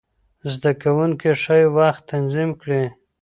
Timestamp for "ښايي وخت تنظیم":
1.41-2.49